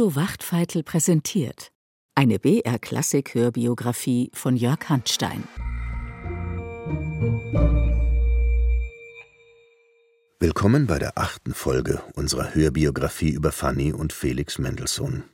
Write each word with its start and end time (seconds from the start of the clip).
Udo 0.00 0.16
Wachtfeitel 0.16 0.82
präsentiert 0.82 1.72
eine 2.14 2.38
BR-Klassik-Hörbiografie 2.38 4.30
von 4.32 4.56
Jörg 4.56 4.88
Handstein. 4.88 5.44
Willkommen 10.38 10.86
bei 10.86 10.98
der 10.98 11.18
achten 11.18 11.52
Folge 11.52 12.02
unserer 12.14 12.54
Hörbiografie 12.54 13.28
über 13.28 13.52
Fanny 13.52 13.92
und 13.92 14.14
Felix 14.14 14.58
Mendelssohn. 14.58 15.24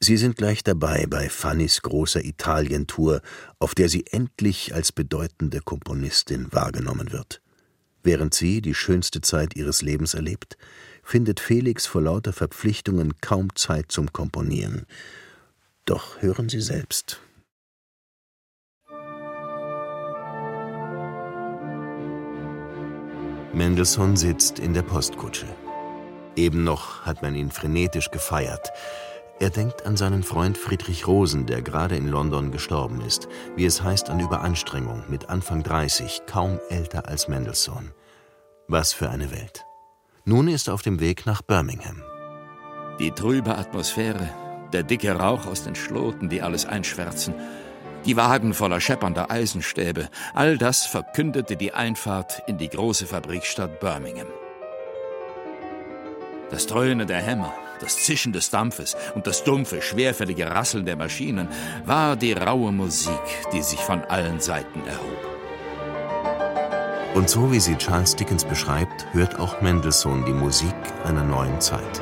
Sie 0.00 0.18
sind 0.18 0.36
gleich 0.36 0.62
dabei 0.62 1.06
bei 1.08 1.30
Fannys 1.30 1.80
großer 1.80 2.22
Italientour, 2.22 3.22
auf 3.58 3.74
der 3.74 3.88
sie 3.88 4.04
endlich 4.10 4.74
als 4.74 4.92
bedeutende 4.92 5.60
Komponistin 5.60 6.48
wahrgenommen 6.52 7.10
wird. 7.10 7.40
Während 8.02 8.34
sie 8.34 8.60
die 8.60 8.74
schönste 8.74 9.22
Zeit 9.22 9.56
ihres 9.56 9.80
Lebens 9.80 10.12
erlebt, 10.12 10.58
findet 11.02 11.40
Felix 11.40 11.86
vor 11.86 12.02
lauter 12.02 12.32
Verpflichtungen 12.32 13.20
kaum 13.20 13.54
Zeit 13.54 13.92
zum 13.92 14.12
Komponieren. 14.12 14.86
Doch 15.84 16.22
hören 16.22 16.48
Sie 16.48 16.60
selbst. 16.60 17.20
Mendelssohn 23.52 24.16
sitzt 24.16 24.58
in 24.58 24.72
der 24.72 24.82
Postkutsche. 24.82 25.46
Eben 26.36 26.64
noch 26.64 27.04
hat 27.04 27.20
man 27.20 27.34
ihn 27.34 27.50
frenetisch 27.50 28.10
gefeiert. 28.10 28.72
Er 29.40 29.50
denkt 29.50 29.84
an 29.84 29.96
seinen 29.96 30.22
Freund 30.22 30.56
Friedrich 30.56 31.06
Rosen, 31.06 31.46
der 31.46 31.60
gerade 31.62 31.96
in 31.96 32.08
London 32.08 32.50
gestorben 32.50 33.02
ist, 33.02 33.28
wie 33.56 33.66
es 33.66 33.82
heißt 33.82 34.08
an 34.08 34.20
Überanstrengung, 34.20 35.04
mit 35.10 35.28
Anfang 35.28 35.62
30, 35.62 36.22
kaum 36.26 36.60
älter 36.70 37.08
als 37.08 37.28
Mendelssohn. 37.28 37.90
Was 38.68 38.92
für 38.92 39.10
eine 39.10 39.30
Welt. 39.32 39.64
Nun 40.24 40.46
ist 40.46 40.68
er 40.68 40.74
auf 40.74 40.82
dem 40.82 41.00
Weg 41.00 41.26
nach 41.26 41.42
Birmingham. 41.42 42.02
Die 43.00 43.10
trübe 43.10 43.56
Atmosphäre, 43.56 44.30
der 44.72 44.84
dicke 44.84 45.12
Rauch 45.12 45.46
aus 45.46 45.64
den 45.64 45.74
Schloten, 45.74 46.28
die 46.28 46.42
alles 46.42 46.64
einschwärzen, 46.64 47.34
die 48.04 48.16
Wagen 48.16 48.54
voller 48.54 48.80
scheppernder 48.80 49.30
Eisenstäbe, 49.30 50.08
all 50.34 50.58
das 50.58 50.86
verkündete 50.86 51.56
die 51.56 51.72
Einfahrt 51.72 52.42
in 52.46 52.56
die 52.56 52.68
große 52.68 53.06
Fabrikstadt 53.06 53.80
Birmingham. 53.80 54.28
Das 56.50 56.66
Dröhnen 56.66 57.08
der 57.08 57.20
Hämmer, 57.22 57.52
das 57.80 57.96
Zischen 57.96 58.32
des 58.32 58.50
Dampfes 58.50 58.96
und 59.16 59.26
das 59.26 59.42
dumpfe, 59.42 59.82
schwerfällige 59.82 60.48
Rasseln 60.48 60.84
der 60.86 60.96
Maschinen 60.96 61.48
war 61.84 62.14
die 62.14 62.32
raue 62.32 62.70
Musik, 62.70 63.20
die 63.52 63.62
sich 63.62 63.80
von 63.80 64.02
allen 64.02 64.38
Seiten 64.38 64.86
erhob. 64.86 65.31
Und 67.14 67.28
so 67.28 67.52
wie 67.52 67.60
sie 67.60 67.76
Charles 67.76 68.16
Dickens 68.16 68.44
beschreibt, 68.44 69.06
hört 69.12 69.38
auch 69.38 69.60
Mendelssohn 69.60 70.24
die 70.24 70.32
Musik 70.32 70.74
einer 71.04 71.22
neuen 71.22 71.60
Zeit. 71.60 72.00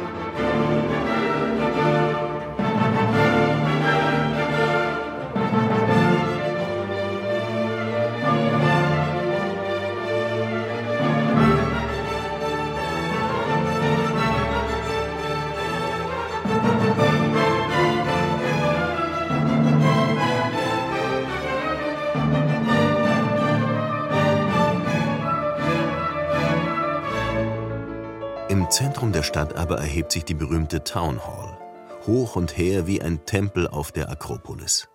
Stadt 29.30 29.54
aber 29.54 29.78
erhebt 29.78 30.10
sich 30.10 30.24
die 30.24 30.34
berühmte 30.34 30.82
Town 30.82 31.24
Hall, 31.24 31.56
hoch 32.04 32.34
und 32.34 32.58
her 32.58 32.88
wie 32.88 33.00
ein 33.00 33.24
Tempel 33.26 33.68
auf 33.68 33.92
der 33.92 34.10
Akropolis. 34.10 34.88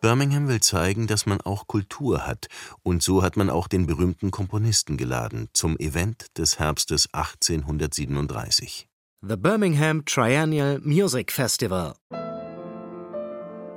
Birmingham 0.00 0.46
will 0.46 0.60
zeigen, 0.60 1.08
dass 1.08 1.26
man 1.26 1.40
auch 1.40 1.66
Kultur 1.66 2.24
hat, 2.24 2.46
und 2.84 3.02
so 3.02 3.24
hat 3.24 3.36
man 3.36 3.50
auch 3.50 3.66
den 3.66 3.88
berühmten 3.88 4.30
Komponisten 4.30 4.96
geladen 4.96 5.48
zum 5.54 5.76
Event 5.80 6.26
des 6.38 6.60
Herbstes 6.60 7.08
1837. 7.12 8.86
The 9.22 9.36
Birmingham 9.36 10.04
Triennial 10.04 10.78
Music 10.84 11.32
Festival. 11.32 11.94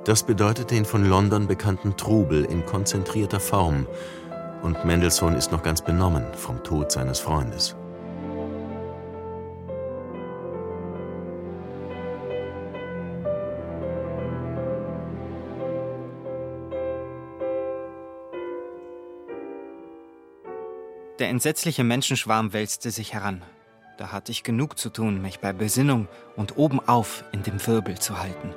Das 0.04 0.22
bedeutet 0.22 0.70
den 0.70 0.84
von 0.84 1.04
London 1.04 1.48
bekannten 1.48 1.96
Trubel 1.96 2.44
in 2.44 2.64
konzentrierter 2.66 3.40
Form, 3.40 3.88
und 4.62 4.84
Mendelssohn 4.84 5.34
ist 5.34 5.50
noch 5.50 5.64
ganz 5.64 5.82
benommen 5.82 6.24
vom 6.34 6.62
Tod 6.62 6.92
seines 6.92 7.18
Freundes. 7.18 7.74
Der 21.18 21.30
entsetzliche 21.30 21.82
Menschenschwarm 21.82 22.52
wälzte 22.52 22.90
sich 22.90 23.14
heran. 23.14 23.42
Da 23.96 24.12
hatte 24.12 24.30
ich 24.32 24.42
genug 24.42 24.78
zu 24.78 24.90
tun, 24.90 25.22
mich 25.22 25.40
bei 25.40 25.54
Besinnung 25.54 26.08
und 26.36 26.58
obenauf 26.58 27.24
in 27.32 27.42
dem 27.42 27.64
Wirbel 27.66 27.98
zu 27.98 28.18
halten. 28.18 28.54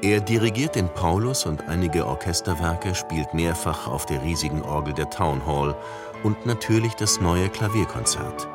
Er 0.00 0.20
dirigiert 0.20 0.76
den 0.76 0.88
Paulus 0.88 1.44
und 1.44 1.68
einige 1.68 2.06
Orchesterwerke, 2.06 2.94
spielt 2.94 3.34
mehrfach 3.34 3.86
auf 3.86 4.06
der 4.06 4.22
riesigen 4.22 4.62
Orgel 4.62 4.94
der 4.94 5.10
Town 5.10 5.44
Hall 5.44 5.76
und 6.22 6.46
natürlich 6.46 6.94
das 6.94 7.20
neue 7.20 7.50
Klavierkonzert. 7.50 8.48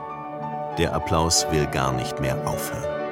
Der 0.80 0.96
Applaus 0.96 1.46
will 1.52 1.68
gar 1.68 1.92
nicht 1.94 2.20
mehr 2.20 2.48
aufhören. 2.48 3.03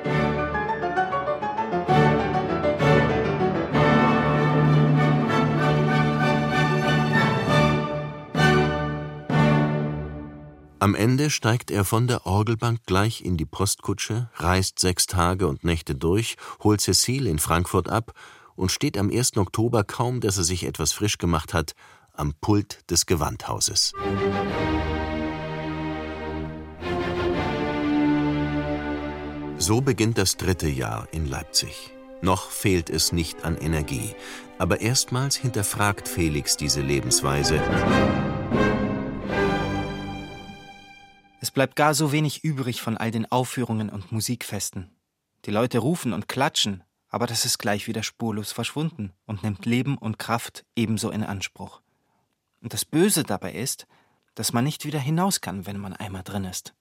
Am 10.81 10.95
Ende 10.95 11.29
steigt 11.29 11.69
er 11.69 11.85
von 11.85 12.07
der 12.07 12.25
Orgelbank 12.25 12.87
gleich 12.87 13.23
in 13.23 13.37
die 13.37 13.45
Postkutsche, 13.45 14.31
reist 14.37 14.79
sechs 14.79 15.05
Tage 15.05 15.47
und 15.47 15.63
Nächte 15.63 15.93
durch, 15.93 16.37
holt 16.63 16.81
Cecile 16.81 17.29
in 17.29 17.37
Frankfurt 17.37 17.87
ab 17.87 18.13
und 18.55 18.71
steht 18.71 18.97
am 18.97 19.11
1. 19.11 19.37
Oktober, 19.37 19.83
kaum 19.83 20.21
dass 20.21 20.39
er 20.39 20.43
sich 20.43 20.63
etwas 20.63 20.91
frisch 20.91 21.19
gemacht 21.19 21.53
hat, 21.53 21.75
am 22.13 22.33
Pult 22.41 22.79
des 22.89 23.05
Gewandhauses. 23.05 23.93
So 29.59 29.81
beginnt 29.81 30.17
das 30.17 30.35
dritte 30.35 30.67
Jahr 30.67 31.07
in 31.11 31.27
Leipzig. 31.27 31.91
Noch 32.23 32.49
fehlt 32.49 32.89
es 32.89 33.11
nicht 33.11 33.45
an 33.45 33.55
Energie, 33.55 34.15
aber 34.57 34.81
erstmals 34.81 35.35
hinterfragt 35.35 36.07
Felix 36.07 36.57
diese 36.57 36.81
Lebensweise. 36.81 37.61
Es 41.43 41.49
bleibt 41.49 41.75
gar 41.75 41.95
so 41.95 42.11
wenig 42.11 42.43
übrig 42.43 42.83
von 42.83 42.97
all 42.97 43.09
den 43.09 43.29
Aufführungen 43.31 43.89
und 43.89 44.11
Musikfesten. 44.11 44.91
Die 45.45 45.49
Leute 45.49 45.79
rufen 45.79 46.13
und 46.13 46.27
klatschen, 46.27 46.83
aber 47.09 47.25
das 47.25 47.45
ist 47.45 47.57
gleich 47.57 47.87
wieder 47.87 48.03
spurlos 48.03 48.51
verschwunden 48.51 49.11
und 49.25 49.41
nimmt 49.41 49.65
Leben 49.65 49.97
und 49.97 50.19
Kraft 50.19 50.65
ebenso 50.75 51.09
in 51.09 51.23
Anspruch. 51.23 51.81
Und 52.61 52.73
das 52.73 52.85
Böse 52.85 53.23
dabei 53.23 53.53
ist, 53.53 53.87
dass 54.35 54.53
man 54.53 54.63
nicht 54.63 54.85
wieder 54.85 54.99
hinaus 54.99 55.41
kann, 55.41 55.65
wenn 55.65 55.79
man 55.79 55.93
einmal 55.93 56.21
drin 56.21 56.45
ist. 56.45 56.75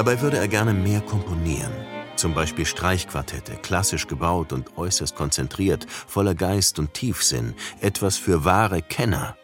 Dabei 0.00 0.22
würde 0.22 0.38
er 0.38 0.48
gerne 0.48 0.72
mehr 0.72 1.02
komponieren. 1.02 1.70
Zum 2.16 2.32
Beispiel 2.32 2.64
Streichquartette, 2.64 3.56
klassisch 3.56 4.06
gebaut 4.06 4.50
und 4.54 4.78
äußerst 4.78 5.14
konzentriert, 5.14 5.84
voller 5.90 6.34
Geist 6.34 6.78
und 6.78 6.94
Tiefsinn, 6.94 7.54
etwas 7.82 8.16
für 8.16 8.46
wahre 8.46 8.80
Kenner. 8.80 9.36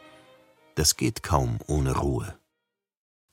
Das 0.74 0.96
geht 0.96 1.22
kaum 1.22 1.58
ohne 1.66 1.98
Ruhe. 1.98 2.38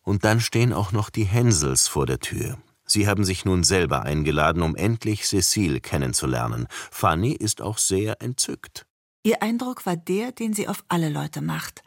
Und 0.02 0.26
dann 0.26 0.42
stehen 0.42 0.74
auch 0.74 0.92
noch 0.92 1.10
die 1.10 1.24
Hensels 1.24 1.88
vor 1.88 2.06
der 2.06 2.20
Tür. 2.20 2.58
Sie 2.86 3.08
haben 3.08 3.24
sich 3.24 3.46
nun 3.46 3.64
selber 3.64 4.02
eingeladen, 4.02 4.62
um 4.62 4.76
endlich 4.76 5.26
Cecile 5.26 5.80
kennenzulernen. 5.80 6.68
Fanny 6.92 7.32
ist 7.32 7.62
auch 7.62 7.78
sehr 7.78 8.22
entzückt. 8.22 8.86
Ihr 9.24 9.42
Eindruck 9.42 9.86
war 9.86 9.96
der, 9.96 10.34
den 10.34 10.54
sie 10.54 10.68
auf 10.68 10.84
alle 10.90 11.08
Leute 11.08 11.40
macht. 11.40 11.84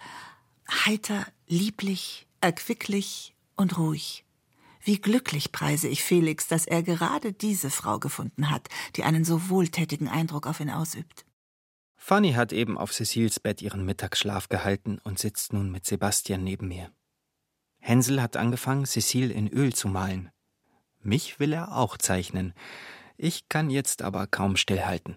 Heiter, 0.67 1.27
lieblich, 1.47 2.27
erquicklich 2.41 3.35
und 3.55 3.77
ruhig. 3.77 4.26
Wie 4.87 5.01
glücklich 5.01 5.51
preise 5.51 5.89
ich 5.89 6.05
Felix, 6.05 6.47
dass 6.47 6.65
er 6.65 6.81
gerade 6.81 7.33
diese 7.33 7.71
Frau 7.71 7.99
gefunden 7.99 8.51
hat, 8.51 8.69
die 8.95 9.03
einen 9.03 9.25
so 9.25 9.49
wohltätigen 9.49 10.07
Eindruck 10.07 10.47
auf 10.47 10.61
ihn 10.61 10.71
ausübt. 10.71 11.27
Fanny 11.97 12.35
hat 12.35 12.53
eben 12.53 12.79
auf 12.79 12.93
Cecils 12.93 13.41
Bett 13.41 13.63
ihren 13.63 13.85
Mittagsschlaf 13.85 14.49
gehalten 14.49 15.01
und 15.03 15.19
sitzt 15.19 15.53
nun 15.53 15.73
mit 15.73 15.85
Sebastian 15.87 16.45
neben 16.45 16.69
mir. 16.69 16.93
Hänsel 17.81 18.23
hat 18.23 18.37
angefangen, 18.37 18.87
Cecile 18.87 19.35
in 19.35 19.49
Öl 19.49 19.75
zu 19.75 19.89
malen. 19.89 20.31
Mich 21.01 21.41
will 21.41 21.53
er 21.53 21.77
auch 21.77 21.97
zeichnen. 21.97 22.55
Ich 23.17 23.49
kann 23.49 23.71
jetzt 23.71 24.03
aber 24.03 24.29
kaum 24.29 24.57
stillhalten. 24.57 25.17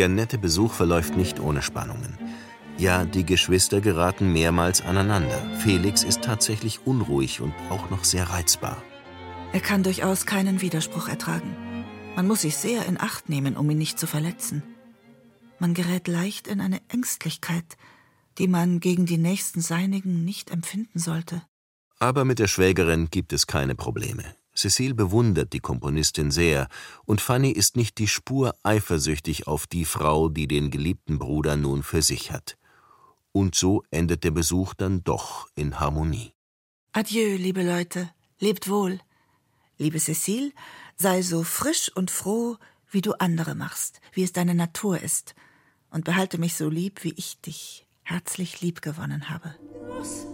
Der 0.00 0.08
nette 0.08 0.38
Besuch 0.38 0.72
verläuft 0.72 1.14
nicht 1.14 1.40
ohne 1.40 1.60
Spannungen. 1.60 2.16
Ja, 2.78 3.04
die 3.04 3.26
Geschwister 3.26 3.82
geraten 3.82 4.32
mehrmals 4.32 4.80
aneinander. 4.80 5.38
Felix 5.58 6.04
ist 6.04 6.22
tatsächlich 6.22 6.86
unruhig 6.86 7.42
und 7.42 7.52
auch 7.68 7.90
noch 7.90 8.04
sehr 8.04 8.30
reizbar. 8.30 8.82
Er 9.52 9.60
kann 9.60 9.82
durchaus 9.82 10.24
keinen 10.24 10.62
Widerspruch 10.62 11.06
ertragen. 11.06 11.54
Man 12.16 12.26
muss 12.26 12.40
sich 12.40 12.56
sehr 12.56 12.86
in 12.86 12.98
Acht 12.98 13.28
nehmen, 13.28 13.58
um 13.58 13.68
ihn 13.68 13.76
nicht 13.76 13.98
zu 13.98 14.06
verletzen. 14.06 14.62
Man 15.58 15.74
gerät 15.74 16.08
leicht 16.08 16.48
in 16.48 16.62
eine 16.62 16.80
Ängstlichkeit, 16.88 17.76
die 18.38 18.48
man 18.48 18.80
gegen 18.80 19.04
die 19.04 19.18
nächsten 19.18 19.60
Seinigen 19.60 20.24
nicht 20.24 20.50
empfinden 20.50 20.98
sollte. 20.98 21.42
Aber 21.98 22.24
mit 22.24 22.38
der 22.38 22.48
Schwägerin 22.48 23.08
gibt 23.10 23.34
es 23.34 23.46
keine 23.46 23.74
Probleme. 23.74 24.24
Cecile 24.60 24.94
bewundert 24.94 25.52
die 25.52 25.60
Komponistin 25.60 26.30
sehr, 26.30 26.68
und 27.06 27.20
Fanny 27.20 27.50
ist 27.50 27.76
nicht 27.76 27.98
die 27.98 28.08
Spur 28.08 28.54
eifersüchtig 28.62 29.46
auf 29.46 29.66
die 29.66 29.84
Frau, 29.84 30.28
die 30.28 30.46
den 30.46 30.70
geliebten 30.70 31.18
Bruder 31.18 31.56
nun 31.56 31.82
für 31.82 32.02
sich 32.02 32.30
hat. 32.30 32.58
Und 33.32 33.54
so 33.54 33.82
endet 33.90 34.22
der 34.24 34.32
Besuch 34.32 34.74
dann 34.74 35.02
doch 35.02 35.48
in 35.54 35.80
Harmonie. 35.80 36.32
Adieu, 36.92 37.36
liebe 37.36 37.62
Leute, 37.62 38.10
lebt 38.38 38.68
wohl. 38.68 39.00
Liebe 39.78 39.98
Cecile, 39.98 40.52
sei 40.96 41.22
so 41.22 41.42
frisch 41.42 41.90
und 41.94 42.10
froh, 42.10 42.58
wie 42.90 43.00
du 43.00 43.12
andere 43.14 43.54
machst, 43.54 44.00
wie 44.12 44.24
es 44.24 44.32
deine 44.32 44.54
Natur 44.54 45.00
ist, 45.00 45.34
und 45.90 46.04
behalte 46.04 46.38
mich 46.38 46.54
so 46.54 46.68
lieb, 46.68 47.02
wie 47.02 47.14
ich 47.16 47.40
dich 47.40 47.86
herzlich 48.02 48.60
lieb 48.60 48.82
gewonnen 48.82 49.30
habe. 49.30 49.54
Was? 49.88 50.26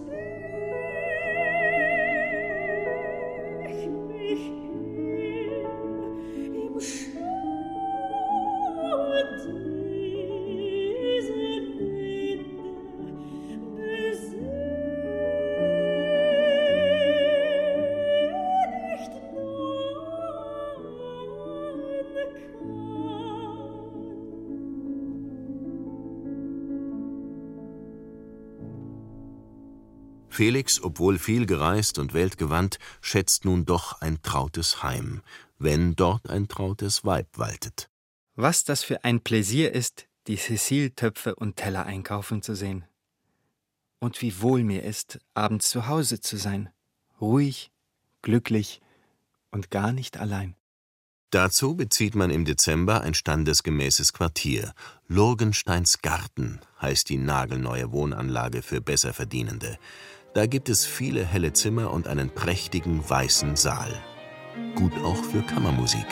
Felix, 30.37 30.83
obwohl 30.83 31.19
viel 31.19 31.47
gereist 31.47 31.99
und 31.99 32.13
weltgewandt, 32.13 32.79
schätzt 33.01 33.47
nun 33.47 33.65
doch 33.65 34.03
ein 34.03 34.21
trautes 34.21 34.83
Heim, 34.83 35.23
wenn 35.59 35.97
dort 35.97 36.29
ein 36.29 36.47
trautes 36.47 37.07
Weib 37.07 37.27
waltet. 37.39 37.89
Was 38.35 38.63
das 38.65 38.85
für 38.85 39.03
ein 39.03 39.23
Pläsier 39.23 39.73
ist, 39.73 40.09
die 40.27 40.37
Cecile-Töpfe 40.37 41.37
und 41.37 41.57
Teller 41.57 41.87
einkaufen 41.87 42.43
zu 42.43 42.55
sehen. 42.55 42.85
Und 43.99 44.21
wie 44.21 44.43
wohl 44.43 44.63
mir 44.63 44.83
ist, 44.83 45.21
abends 45.33 45.71
zu 45.71 45.87
Hause 45.87 46.21
zu 46.21 46.37
sein, 46.37 46.69
ruhig, 47.19 47.71
glücklich 48.21 48.83
und 49.51 49.71
gar 49.71 49.91
nicht 49.91 50.19
allein. 50.19 50.55
Dazu 51.31 51.77
bezieht 51.77 52.15
man 52.15 52.31
im 52.31 52.45
Dezember 52.45 53.01
ein 53.01 53.15
standesgemäßes 53.15 54.13
Quartier. 54.13 54.75
Lurgensteins 55.09 56.03
Garten 56.03 56.61
heißt 56.83 57.09
die 57.09 57.17
nagelneue 57.17 57.91
Wohnanlage 57.91 58.61
für 58.61 58.83
Besserverdienende. 58.83 59.79
Da 60.37 60.45
gibt 60.45 60.69
es 60.69 60.85
viele 60.85 61.25
helle 61.25 61.55
Zimmer 61.55 61.91
und 61.93 62.07
einen 62.07 62.29
prächtigen 62.29 63.01
weißen 63.09 63.57
Saal. 63.57 63.91
Gut 64.75 64.93
auch 65.03 65.17
für 65.25 65.41
Kammermusik. 65.41 66.05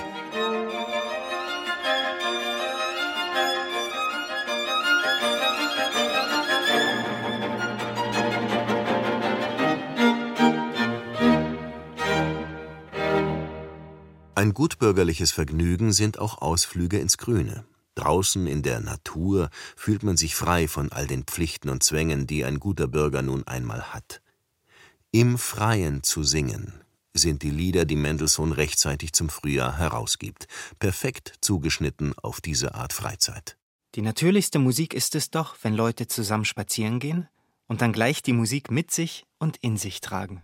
Ein 14.34 14.54
gutbürgerliches 14.54 15.32
Vergnügen 15.32 15.92
sind 15.92 16.18
auch 16.18 16.40
Ausflüge 16.40 16.98
ins 16.98 17.18
Grüne. 17.18 17.66
Draußen 17.94 18.46
in 18.46 18.62
der 18.62 18.80
Natur 18.80 19.50
fühlt 19.76 20.02
man 20.02 20.16
sich 20.16 20.34
frei 20.34 20.68
von 20.68 20.90
all 20.92 21.06
den 21.06 21.24
Pflichten 21.24 21.68
und 21.68 21.82
Zwängen, 21.82 22.26
die 22.26 22.44
ein 22.44 22.58
guter 22.58 22.88
Bürger 22.88 23.22
nun 23.22 23.46
einmal 23.46 23.94
hat. 23.94 24.20
Im 25.12 25.38
Freien 25.38 26.02
zu 26.02 26.24
singen 26.24 26.72
sind 27.12 27.42
die 27.42 27.50
Lieder, 27.50 27.84
die 27.84 27.96
Mendelssohn 27.96 28.52
rechtzeitig 28.52 29.12
zum 29.12 29.28
Frühjahr 29.28 29.78
herausgibt, 29.78 30.48
perfekt 30.80 31.34
zugeschnitten 31.40 32.14
auf 32.18 32.40
diese 32.40 32.74
Art 32.74 32.92
Freizeit. 32.92 33.56
Die 33.94 34.02
natürlichste 34.02 34.58
Musik 34.58 34.92
ist 34.92 35.14
es 35.14 35.30
doch, 35.30 35.56
wenn 35.62 35.74
Leute 35.74 36.08
zusammen 36.08 36.44
spazieren 36.44 36.98
gehen 36.98 37.28
und 37.68 37.80
dann 37.80 37.92
gleich 37.92 38.22
die 38.22 38.32
Musik 38.32 38.70
mit 38.70 38.90
sich 38.90 39.24
und 39.38 39.56
in 39.58 39.76
sich 39.76 40.00
tragen. 40.00 40.42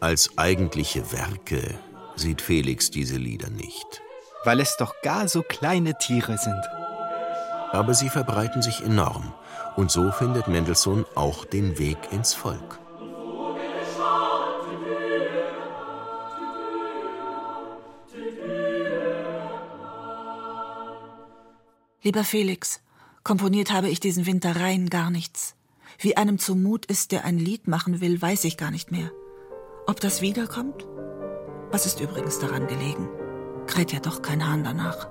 Als 0.00 0.30
eigentliche 0.38 1.12
Werke 1.12 1.74
sieht 2.14 2.40
Felix 2.40 2.90
diese 2.90 3.16
Lieder 3.16 3.50
nicht. 3.50 4.02
Weil 4.44 4.60
es 4.60 4.76
doch 4.76 4.94
gar 5.02 5.28
so 5.28 5.42
kleine 5.42 5.98
Tiere 5.98 6.38
sind. 6.38 6.62
Aber 7.72 7.94
sie 7.94 8.08
verbreiten 8.08 8.62
sich 8.62 8.80
enorm, 8.82 9.34
und 9.76 9.90
so 9.90 10.12
findet 10.12 10.48
Mendelssohn 10.48 11.04
auch 11.14 11.44
den 11.44 11.78
Weg 11.78 11.98
ins 12.12 12.34
Volk. 12.34 12.78
Lieber 22.02 22.24
Felix, 22.24 22.80
komponiert 23.24 23.72
habe 23.72 23.88
ich 23.90 24.00
diesen 24.00 24.24
Winter 24.24 24.56
rein 24.56 24.88
gar 24.88 25.10
nichts. 25.10 25.57
Wie 25.98 26.16
einem 26.16 26.38
zumut 26.38 26.86
ist, 26.86 27.12
der 27.12 27.24
ein 27.24 27.38
Lied 27.38 27.68
machen 27.68 28.00
will, 28.00 28.20
weiß 28.20 28.44
ich 28.44 28.56
gar 28.56 28.70
nicht 28.70 28.90
mehr. 28.90 29.10
Ob 29.86 30.00
das 30.00 30.20
wiederkommt? 30.20 30.86
Was 31.70 31.86
ist 31.86 32.00
übrigens 32.00 32.38
daran 32.38 32.66
gelegen? 32.66 33.08
Kräht 33.66 33.92
ja 33.92 34.00
doch 34.00 34.22
kein 34.22 34.46
Hahn 34.46 34.64
danach. 34.64 35.08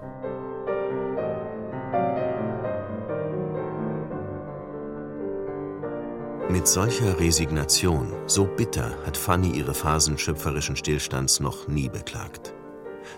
Mit 6.50 6.68
solcher 6.68 7.20
Resignation, 7.20 8.14
so 8.26 8.46
bitter, 8.46 8.98
hat 9.06 9.18
Fanny 9.18 9.50
ihre 9.50 9.74
Phasen 9.74 10.18
schöpferischen 10.18 10.76
Stillstands 10.76 11.40
noch 11.40 11.68
nie 11.68 11.90
beklagt. 11.90 12.54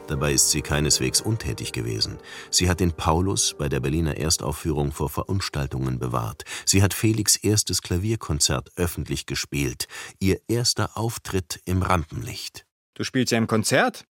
Dabei 0.10 0.34
ist 0.34 0.50
sie 0.50 0.64
keineswegs 0.64 1.22
untätig 1.22 1.72
gewesen. 1.72 2.18
Sie 2.50 2.68
hat 2.68 2.80
den 2.80 2.94
Paulus 2.94 3.54
bei 3.56 3.70
der 3.70 3.80
Berliner 3.80 4.18
Erstaufführung 4.18 4.92
vor 4.92 5.08
Verunstaltungen 5.08 6.00
bewahrt. 6.00 6.46
Sie 6.66 6.82
hat 6.82 6.96
Felix 6.96 7.36
erstes 7.36 7.84
Klavierkonzert 7.84 8.72
öffentlich 8.76 9.28
gespielt. 9.28 9.88
Ihr 10.20 10.42
erster 10.48 10.98
Auftritt 10.98 11.62
im 11.66 11.84
Rampenlicht. 11.84 12.66
Du 12.96 13.04
spielst 13.04 13.32
ja 13.32 13.38
im 13.38 13.46
Konzert? 13.46 14.06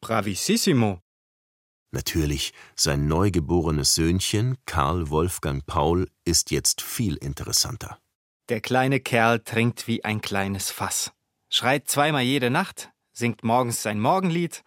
Bravissimo. 0.00 0.98
Natürlich, 1.92 2.52
sein 2.74 3.06
neugeborenes 3.06 3.94
Söhnchen, 3.94 4.56
Karl 4.66 5.08
Wolfgang 5.08 5.64
Paul, 5.66 6.10
ist 6.24 6.50
jetzt 6.50 6.82
viel 6.82 7.14
interessanter. 7.14 8.00
Der 8.48 8.60
kleine 8.60 8.98
Kerl 8.98 9.38
trinkt 9.38 9.86
wie 9.86 10.04
ein 10.04 10.20
kleines 10.20 10.72
Fass, 10.72 11.12
schreit 11.48 11.86
zweimal 11.86 12.24
jede 12.24 12.50
Nacht, 12.50 12.90
singt 13.12 13.44
morgens 13.44 13.82
sein 13.82 14.00
Morgenlied 14.00 14.64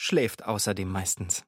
schläft 0.00 0.44
außerdem 0.44 0.90
meistens. 0.90 1.42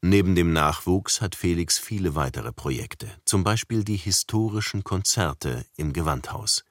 Neben 0.00 0.34
dem 0.34 0.52
Nachwuchs 0.52 1.20
hat 1.20 1.34
Felix 1.34 1.78
viele 1.78 2.14
weitere 2.14 2.52
Projekte, 2.52 3.08
zum 3.24 3.42
Beispiel 3.44 3.84
die 3.84 3.96
historischen 3.96 4.84
Konzerte 4.84 5.66
im 5.76 5.92
Gewandhaus. 5.92 6.64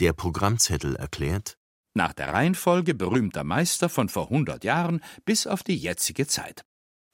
Der 0.00 0.12
Programmzettel 0.12 0.96
erklärt 0.96 1.56
Nach 1.94 2.12
der 2.12 2.34
Reihenfolge 2.34 2.94
berühmter 2.94 3.44
Meister 3.44 3.88
von 3.88 4.08
vor 4.08 4.24
100 4.24 4.64
Jahren 4.64 5.00
bis 5.24 5.46
auf 5.46 5.62
die 5.62 5.76
jetzige 5.76 6.26
Zeit. 6.26 6.64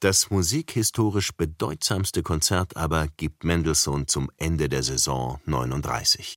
Das 0.01 0.31
musikhistorisch 0.31 1.31
bedeutsamste 1.31 2.23
Konzert 2.23 2.75
aber 2.75 3.07
gibt 3.15 3.45
Mendelssohn 3.45 4.07
zum 4.07 4.31
Ende 4.35 4.67
der 4.67 4.83
Saison 4.83 5.39
39. 5.45 6.35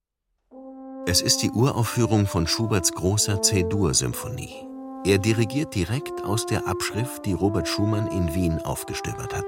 Es 1.06 1.20
ist 1.22 1.38
die 1.38 1.50
Uraufführung 1.50 2.26
von 2.26 2.46
Schuberts 2.46 2.92
großer 2.92 3.42
C-Dur-Symphonie. 3.42 4.75
Er 5.06 5.18
dirigiert 5.18 5.72
direkt 5.76 6.24
aus 6.24 6.46
der 6.46 6.66
Abschrift, 6.66 7.26
die 7.26 7.32
Robert 7.32 7.68
Schumann 7.68 8.08
in 8.08 8.34
Wien 8.34 8.58
aufgestöbert 8.58 9.32
hat. 9.36 9.44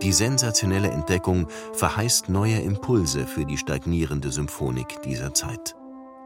Die 0.00 0.12
sensationelle 0.12 0.90
Entdeckung 0.90 1.48
verheißt 1.72 2.28
neue 2.28 2.60
Impulse 2.60 3.26
für 3.26 3.44
die 3.44 3.56
stagnierende 3.56 4.30
Symphonik 4.30 5.02
dieser 5.02 5.34
Zeit. 5.34 5.74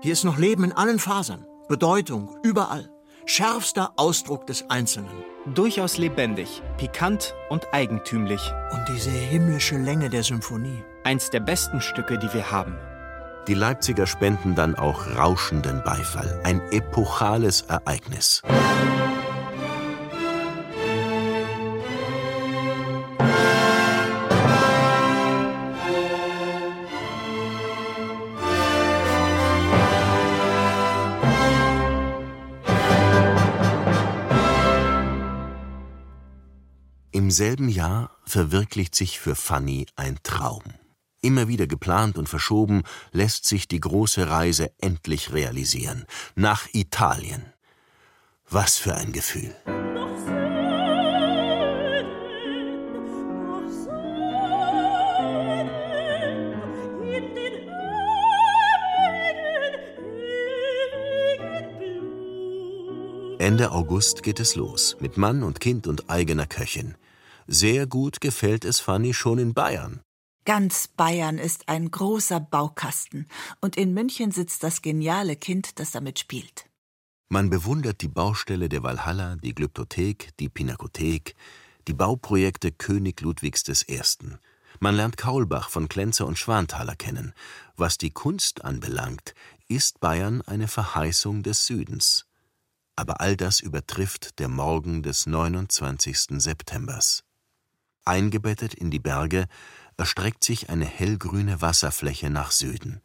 Hier 0.03 0.13
ist 0.13 0.25
noch 0.25 0.37
Leben 0.37 0.65
in 0.65 0.73
allen 0.73 0.99
Fasern, 0.99 1.47
Bedeutung 1.69 2.37
überall, 2.43 2.91
schärfster 3.25 3.95
Ausdruck 3.97 4.47
des 4.47 4.69
Einzelnen. 4.69 5.25
Durchaus 5.55 5.97
lebendig, 5.97 6.61
pikant 6.77 7.35
und 7.49 7.73
eigentümlich. 7.73 8.43
Und 8.73 8.85
diese 8.95 9.09
himmlische 9.09 9.79
Länge 9.79 10.11
der 10.11 10.23
Symphonie. 10.23 10.85
Eins 11.03 11.31
der 11.31 11.41
besten 11.41 11.81
Stücke, 11.81 12.19
die 12.19 12.31
wir 12.35 12.51
haben. 12.51 12.77
Die 13.51 13.55
Leipziger 13.55 14.07
spenden 14.07 14.55
dann 14.55 14.77
auch 14.77 15.17
rauschenden 15.17 15.83
Beifall. 15.83 16.41
Ein 16.45 16.61
epochales 16.71 17.63
Ereignis. 17.63 18.43
Im 37.11 37.33
selben 37.33 37.69
Jahr 37.69 38.17
verwirklicht 38.25 38.95
sich 38.95 39.19
für 39.19 39.35
Fanny 39.35 39.87
ein 39.97 40.21
Traum. 40.23 40.63
Immer 41.23 41.49
wieder 41.49 41.67
geplant 41.67 42.17
und 42.17 42.29
verschoben, 42.29 42.83
lässt 43.13 43.47
sich 43.47 43.69
die 43.69 43.81
große 43.81 44.31
Reise 44.31 44.73
endlich 44.79 45.33
realisieren. 45.33 46.07
Nach 46.35 46.67
Italien. 46.73 47.53
Was 48.49 48.79
für 48.79 48.95
ein 48.95 49.13
Gefühl. 49.13 49.55
Ende 63.39 63.73
August 63.73 64.23
geht 64.23 64.39
es 64.39 64.55
los, 64.55 64.97
mit 65.01 65.17
Mann 65.17 65.43
und 65.43 65.61
Kind 65.61 65.87
und 65.87 66.09
eigener 66.09 66.47
Köchin. 66.47 66.95
Sehr 67.47 67.87
gut 67.87 68.21
gefällt 68.21 68.65
es 68.65 68.81
Fanny 68.81 69.13
schon 69.13 69.39
in 69.39 69.55
Bayern. 69.55 70.01
Ganz 70.45 70.89
Bayern 70.89 71.39
ist 71.39 71.69
ein 71.69 71.91
großer 71.91 72.41
Baukasten, 72.41 73.27
und 73.61 73.77
in 73.77 73.93
München 73.93 74.31
sitzt 74.31 74.63
das 74.63 74.83
geniale 74.83 75.37
Kind, 75.37 75.79
das 75.79 75.91
damit 75.91 76.19
spielt. 76.19 76.67
Man 77.29 77.51
bewundert 77.51 78.01
die 78.01 78.09
Baustelle 78.09 78.69
der 78.69 78.83
Walhalla, 78.83 79.37
die 79.37 79.55
Glyptothek, 79.55 80.31
die 80.41 80.49
Pinakothek, 80.49 81.37
die 81.87 81.93
Bauprojekte 81.95 82.73
König 82.73 83.21
Ludwigs 83.21 83.65
I. 83.89 84.01
Man 84.81 84.97
lernt 84.97 85.17
Kaulbach 85.17 85.69
von 85.69 85.89
Klenzer 85.89 86.27
und 86.27 86.39
Schwanthaler 86.39 86.97
kennen. 86.97 87.35
Was 87.77 87.99
die 87.99 88.11
Kunst 88.11 88.65
anbelangt, 88.65 89.35
ist 89.69 90.01
Bayern 90.01 90.43
eine 90.43 90.69
Verheißung 90.69 91.43
des 91.43 91.67
Südens. 91.67 92.27
Aber 92.97 93.21
all 93.21 93.37
das 93.37 93.61
übertrifft 93.61 94.39
der 94.39 94.49
Morgen 94.49 95.03
des 95.03 95.27
29. 95.27 96.41
Septembers. 96.41 97.25
Eingebettet 98.05 98.75
in 98.75 98.91
die 98.91 98.99
Berge 98.99 99.47
erstreckt 100.01 100.43
sich 100.43 100.71
eine 100.71 100.87
hellgrüne 100.87 101.61
Wasserfläche 101.61 102.31
nach 102.31 102.53
Süden. 102.53 103.03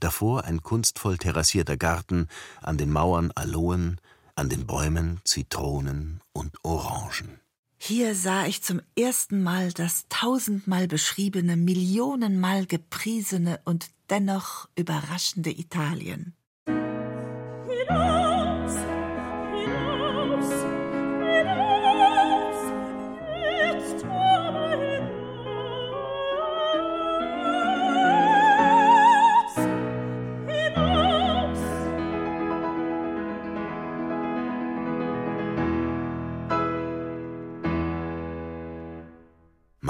Davor 0.00 0.44
ein 0.44 0.60
kunstvoll 0.60 1.16
terrassierter 1.16 1.76
Garten, 1.76 2.26
an 2.60 2.76
den 2.76 2.90
Mauern 2.90 3.30
Aloen, 3.36 4.00
an 4.34 4.48
den 4.48 4.66
Bäumen 4.66 5.20
Zitronen 5.24 6.20
und 6.32 6.52
Orangen. 6.64 7.38
Hier 7.78 8.16
sah 8.16 8.44
ich 8.46 8.60
zum 8.62 8.80
ersten 8.98 9.42
Mal 9.44 9.72
das 9.72 10.06
tausendmal 10.08 10.88
beschriebene, 10.88 11.56
millionenmal 11.56 12.66
gepriesene 12.66 13.60
und 13.64 13.90
dennoch 14.10 14.68
überraschende 14.74 15.50
Italien. 15.50 16.34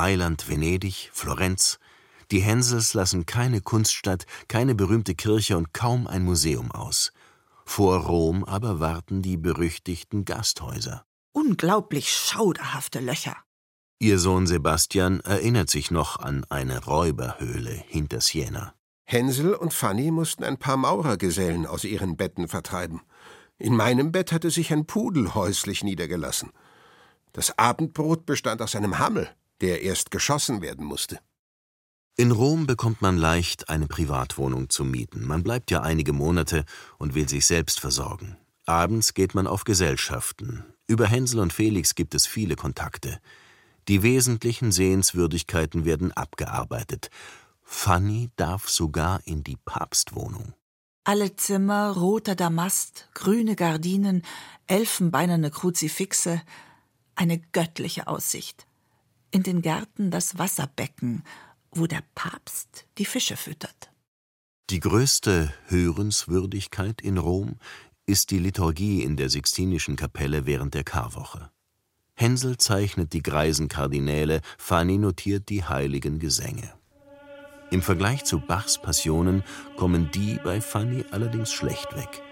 Mailand, 0.02 0.48
Venedig, 0.48 1.10
Florenz. 1.12 1.78
Die 2.32 2.40
Hensels 2.40 2.92
lassen 2.92 3.24
keine 3.24 3.60
Kunststadt, 3.60 4.26
keine 4.48 4.74
berühmte 4.74 5.14
Kirche 5.14 5.56
und 5.56 5.72
kaum 5.72 6.08
ein 6.08 6.24
Museum 6.24 6.72
aus. 6.72 7.12
Vor 7.64 7.98
Rom 7.98 8.42
aber 8.42 8.80
warten 8.80 9.22
die 9.22 9.36
berüchtigten 9.36 10.24
Gasthäuser. 10.24 11.04
Unglaublich 11.30 12.10
schauderhafte 12.10 12.98
Löcher. 12.98 13.36
Ihr 14.00 14.18
Sohn 14.18 14.48
Sebastian 14.48 15.20
erinnert 15.20 15.70
sich 15.70 15.92
noch 15.92 16.18
an 16.18 16.44
eine 16.50 16.84
Räuberhöhle 16.84 17.70
hinter 17.70 18.20
Siena. 18.20 18.74
Hänsel 19.04 19.54
und 19.54 19.72
Fanny 19.72 20.10
mussten 20.10 20.42
ein 20.42 20.58
paar 20.58 20.78
Maurergesellen 20.78 21.64
aus 21.64 21.84
ihren 21.84 22.16
Betten 22.16 22.48
vertreiben. 22.48 23.02
In 23.56 23.76
meinem 23.76 24.10
Bett 24.10 24.32
hatte 24.32 24.50
sich 24.50 24.72
ein 24.72 24.84
Pudel 24.84 25.36
häuslich 25.36 25.84
niedergelassen. 25.84 26.50
Das 27.32 27.56
Abendbrot 27.56 28.26
bestand 28.26 28.60
aus 28.62 28.74
einem 28.74 28.98
Hammel 28.98 29.30
der 29.62 29.82
erst 29.82 30.10
geschossen 30.10 30.60
werden 30.60 30.84
musste. 30.84 31.20
In 32.16 32.30
Rom 32.30 32.66
bekommt 32.66 33.00
man 33.00 33.16
leicht 33.16 33.70
eine 33.70 33.86
Privatwohnung 33.86 34.68
zu 34.68 34.84
mieten. 34.84 35.26
Man 35.26 35.42
bleibt 35.42 35.70
ja 35.70 35.80
einige 35.80 36.12
Monate 36.12 36.66
und 36.98 37.14
will 37.14 37.26
sich 37.26 37.46
selbst 37.46 37.80
versorgen. 37.80 38.36
Abends 38.66 39.14
geht 39.14 39.34
man 39.34 39.46
auf 39.46 39.64
Gesellschaften. 39.64 40.64
Über 40.86 41.06
Hänsel 41.06 41.40
und 41.40 41.54
Felix 41.54 41.94
gibt 41.94 42.14
es 42.14 42.26
viele 42.26 42.54
Kontakte. 42.54 43.18
Die 43.88 44.02
wesentlichen 44.02 44.72
Sehenswürdigkeiten 44.72 45.84
werden 45.84 46.12
abgearbeitet. 46.12 47.08
Fanny 47.62 48.30
darf 48.36 48.68
sogar 48.68 49.20
in 49.24 49.42
die 49.42 49.56
Papstwohnung. 49.56 50.52
Alle 51.04 51.34
Zimmer 51.34 51.92
roter 51.92 52.36
Damast, 52.36 53.08
grüne 53.14 53.56
Gardinen, 53.56 54.22
elfenbeinerne 54.66 55.50
Kruzifixe, 55.50 56.42
eine 57.16 57.38
göttliche 57.38 58.06
Aussicht 58.06 58.66
in 59.32 59.42
den 59.42 59.62
Gärten 59.62 60.10
das 60.10 60.38
Wasserbecken, 60.38 61.24
wo 61.72 61.86
der 61.86 62.02
Papst 62.14 62.86
die 62.98 63.04
Fische 63.04 63.36
füttert. 63.36 63.90
Die 64.70 64.80
größte 64.80 65.52
Hörenswürdigkeit 65.66 67.00
in 67.00 67.18
Rom 67.18 67.56
ist 68.06 68.30
die 68.30 68.38
Liturgie 68.38 69.02
in 69.02 69.16
der 69.16 69.28
Sixtinischen 69.28 69.96
Kapelle 69.96 70.46
während 70.46 70.74
der 70.74 70.84
Karwoche. 70.84 71.50
Hänsel 72.14 72.58
zeichnet 72.58 73.12
die 73.12 73.22
greisen 73.22 73.68
Kardinäle, 73.68 74.42
Fanny 74.58 74.98
notiert 74.98 75.48
die 75.48 75.64
heiligen 75.64 76.18
Gesänge. 76.18 76.72
Im 77.70 77.80
Vergleich 77.80 78.24
zu 78.24 78.38
Bachs 78.38 78.80
Passionen 78.80 79.42
kommen 79.76 80.10
die 80.14 80.38
bei 80.44 80.60
Fanny 80.60 81.04
allerdings 81.10 81.52
schlecht 81.52 81.96
weg. 81.96 82.22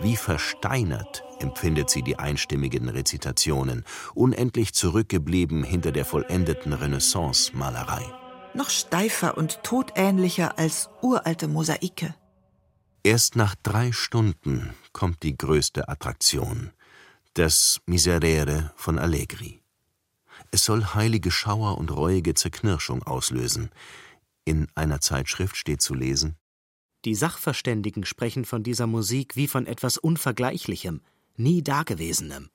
Wie 0.00 0.16
versteinert 0.16 1.22
empfindet 1.38 1.90
sie 1.90 2.02
die 2.02 2.18
einstimmigen 2.18 2.88
Rezitationen, 2.88 3.84
unendlich 4.14 4.74
zurückgeblieben 4.74 5.62
hinter 5.62 5.92
der 5.92 6.04
vollendeten 6.04 6.72
Renaissance-Malerei. 6.72 8.04
Noch 8.54 8.70
steifer 8.70 9.36
und 9.36 9.62
todähnlicher 9.62 10.58
als 10.58 10.88
uralte 11.00 11.48
Mosaike. 11.48 12.14
Erst 13.02 13.36
nach 13.36 13.54
drei 13.62 13.92
Stunden 13.92 14.74
kommt 14.92 15.22
die 15.22 15.36
größte 15.36 15.88
Attraktion, 15.88 16.72
das 17.34 17.80
Miserere 17.86 18.72
von 18.76 18.98
Allegri. 18.98 19.60
Es 20.50 20.64
soll 20.64 20.84
heilige 20.84 21.30
Schauer 21.30 21.78
und 21.78 21.90
reuige 21.90 22.34
Zerknirschung 22.34 23.02
auslösen. 23.02 23.70
In 24.44 24.68
einer 24.74 25.00
Zeitschrift 25.00 25.56
steht 25.56 25.82
zu 25.82 25.94
lesen 25.94 26.36
die 27.04 27.14
Sachverständigen 27.14 28.04
sprechen 28.04 28.44
von 28.44 28.62
dieser 28.62 28.86
Musik 28.86 29.36
wie 29.36 29.46
von 29.46 29.66
etwas 29.66 29.98
Unvergleichlichem, 29.98 31.00
nie 31.36 31.62
Dagewesenem. 31.62 32.50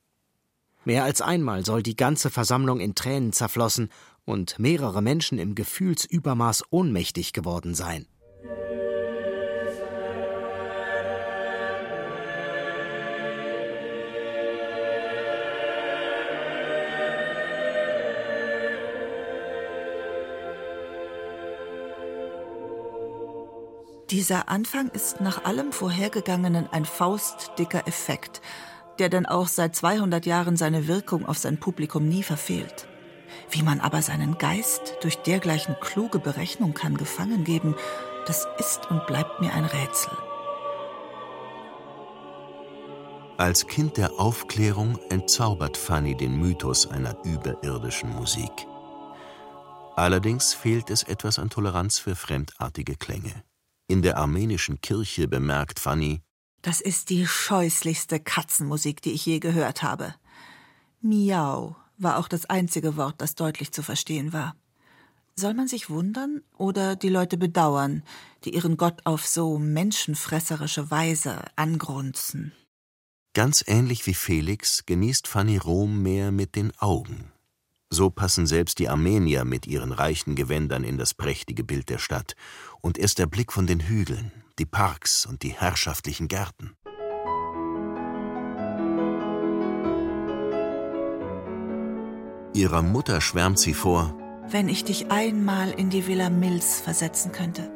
Mehr 0.86 1.03
als 1.03 1.22
einmal 1.22 1.65
soll 1.65 1.84
die 1.84 1.96
ganze 1.96 2.29
Versammlung 2.29 2.79
in 2.79 2.96
Tränen 2.96 3.34
zerflossen 3.34 3.89
und 4.25 4.58
mehrere 4.60 5.01
Menschen 5.01 5.38
im 5.38 5.56
Gefühlsübermaß 5.56 6.63
ohnmächtig 6.70 7.34
geworden 7.34 7.75
sein. 7.75 8.08
Dieser 24.11 24.49
Anfang 24.49 24.87
ist 24.89 25.21
nach 25.21 25.45
allem 25.45 25.71
Vorhergegangenen 25.71 26.67
ein 26.71 26.85
faustdicker 26.85 27.87
Effekt, 27.87 28.41
der 28.97 29.07
dann 29.07 29.27
auch 29.27 29.47
seit 29.47 29.75
200 29.75 30.25
Jahren 30.25 30.57
seine 30.57 30.87
Wirkung 30.87 31.27
auf 31.27 31.37
sein 31.37 31.59
Publikum 31.59 32.09
nie 32.09 32.23
verfehlt. 32.23 32.87
Wie 33.51 33.61
man 33.61 33.79
aber 33.79 34.01
seinen 34.01 34.39
Geist 34.39 34.95
durch 35.01 35.17
dergleichen 35.17 35.75
kluge 35.79 36.17
Berechnung 36.17 36.73
kann 36.73 36.97
gefangen 36.97 37.43
geben, 37.43 37.75
das 38.25 38.47
ist 38.57 38.89
und 38.89 39.05
bleibt 39.05 39.41
mir 39.41 39.53
ein 39.53 39.65
Rätsel. 39.65 40.17
Als 43.37 43.67
Kind 43.67 43.97
der 43.97 44.19
Aufklärung 44.19 44.97
entzaubert 45.09 45.77
Fanny 45.77 46.17
den 46.17 46.35
Mythos 46.35 46.87
einer 46.87 47.15
überirdischen 47.23 48.09
Musik. 48.15 48.51
Allerdings 49.95 50.53
fehlt 50.53 50.89
es 50.89 51.03
etwas 51.03 51.37
an 51.37 51.51
Toleranz 51.51 51.99
für 51.99 52.15
fremdartige 52.15 52.95
Klänge. 52.95 53.43
In 53.89 54.03
der 54.03 54.17
armenischen 54.17 54.81
Kirche 54.81 55.27
bemerkt 55.27 55.79
Fanny, 55.79 56.22
das 56.62 56.79
ist 56.79 57.10
die 57.10 57.25
scheußlichste 57.25 58.19
Katzenmusik, 58.19 59.01
die 59.01 59.13
ich 59.13 59.25
je 59.25 59.39
gehört 59.39 59.81
habe. 59.81 60.13
Miau 61.01 61.75
war 61.98 62.19
auch 62.19 62.27
das 62.27 62.46
einzige 62.46 62.98
Wort, 62.98 63.15
das 63.19 63.34
deutlich 63.34 63.72
zu 63.72 63.81
verstehen 63.81 64.31
war. 64.31 64.55
Soll 65.36 65.55
man 65.55 65.67
sich 65.67 65.89
wundern 65.89 66.43
oder 66.55 66.96
die 66.96 67.10
Leute 67.10 67.36
bedauern, 67.36 68.03
die 68.43 68.53
ihren 68.53 68.77
Gott 68.77 69.01
auf 69.05 69.25
so 69.25 69.58
menschenfresserische 69.58 70.91
Weise 70.91 71.46
angrunzen? 71.55 72.51
Ganz 73.34 73.63
ähnlich 73.65 74.05
wie 74.05 74.13
Felix 74.13 74.86
genießt 74.86 75.27
Fanny 75.27 75.58
Rom 75.58 76.03
mehr 76.03 76.31
mit 76.31 76.55
den 76.55 76.77
Augen. 76.77 77.31
So 77.91 78.12
passen 78.12 78.46
selbst 78.46 78.77
die 78.77 78.88
Armenier 78.88 79.46
mit 79.46 79.65
ihren 79.65 79.91
reichen 79.91 80.36
Gewändern 80.36 80.84
in 80.84 81.00
das 81.00 81.15
prächtige 81.15 81.63
Bild 81.63 81.89
der 81.89 81.98
Stadt, 81.98 82.36
und 82.81 82.98
erst 82.98 83.19
der 83.19 83.27
Blick 83.27 83.51
von 83.51 83.67
den 83.67 83.79
Hügeln, 83.79 84.31
die 84.57 84.65
Parks 84.65 85.25
und 85.25 85.43
die 85.43 85.53
herrschaftlichen 85.53 86.27
Gärten. 86.27 86.75
Ihrer 92.53 92.81
Mutter 92.81 93.21
schwärmt 93.21 93.59
sie 93.59 93.74
vor, 93.74 94.15
wenn 94.50 94.67
ich 94.67 94.83
dich 94.83 95.12
einmal 95.12 95.71
in 95.71 95.89
die 95.89 96.07
Villa 96.07 96.29
Mills 96.29 96.81
versetzen 96.81 97.31
könnte, 97.31 97.71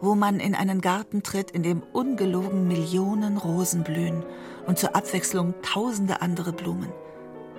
wo 0.00 0.14
man 0.14 0.40
in 0.40 0.54
einen 0.54 0.80
Garten 0.80 1.22
tritt, 1.22 1.52
in 1.52 1.62
dem 1.62 1.82
ungelogen 1.92 2.66
Millionen 2.66 3.38
Rosen 3.38 3.84
blühen 3.84 4.24
und 4.66 4.78
zur 4.78 4.96
Abwechslung 4.96 5.54
tausende 5.62 6.20
andere 6.22 6.52
Blumen. 6.52 6.92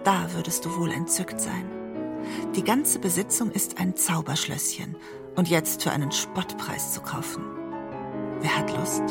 Da 0.03 0.33
würdest 0.33 0.65
du 0.65 0.75
wohl 0.75 0.91
entzückt 0.91 1.39
sein. 1.39 1.65
Die 2.55 2.63
ganze 2.63 2.99
Besitzung 2.99 3.51
ist 3.51 3.79
ein 3.79 3.95
Zauberschlösschen 3.95 4.97
und 5.37 5.47
jetzt 5.47 5.83
für 5.83 5.91
einen 5.91 6.11
Spottpreis 6.11 6.93
zu 6.93 6.99
kaufen. 6.99 7.43
Wer 8.41 8.57
hat 8.57 8.75
Lust? 8.75 9.03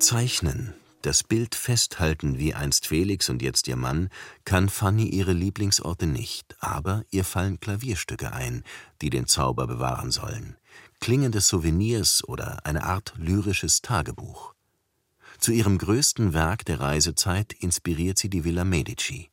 Zeichnen, 0.00 0.74
das 1.02 1.22
Bild 1.22 1.54
festhalten 1.54 2.38
wie 2.38 2.54
einst 2.54 2.86
Felix 2.86 3.28
und 3.28 3.42
jetzt 3.42 3.68
ihr 3.68 3.76
Mann, 3.76 4.08
kann 4.44 4.70
Fanny 4.70 5.06
ihre 5.06 5.34
Lieblingsorte 5.34 6.06
nicht, 6.06 6.56
aber 6.60 7.04
ihr 7.10 7.24
fallen 7.24 7.60
Klavierstücke 7.60 8.32
ein, 8.32 8.64
die 9.02 9.10
den 9.10 9.26
Zauber 9.26 9.66
bewahren 9.66 10.10
sollen. 10.10 10.56
Klingende 11.00 11.40
Souvenirs 11.40 12.26
oder 12.26 12.64
eine 12.64 12.84
Art 12.84 13.12
lyrisches 13.18 13.82
Tagebuch. 13.82 14.54
Zu 15.38 15.52
ihrem 15.52 15.78
größten 15.78 16.34
Werk 16.34 16.64
der 16.64 16.80
Reisezeit 16.80 17.52
inspiriert 17.52 18.18
sie 18.18 18.28
die 18.28 18.44
Villa 18.44 18.64
Medici. 18.64 19.30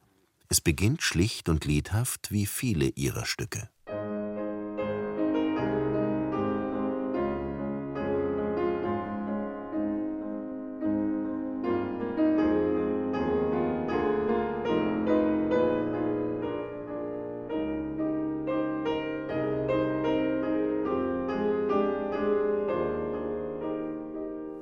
Es 0.48 0.62
beginnt 0.62 1.02
schlicht 1.02 1.50
und 1.50 1.66
liedhaft 1.66 2.32
wie 2.32 2.46
viele 2.46 2.90
ihrer 2.90 3.26
Stücke. 3.26 3.70